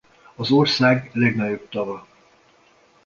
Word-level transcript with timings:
Az 0.35 0.51
ország 0.51 1.09
legnagyobb 1.13 1.69
tava. 1.69 2.07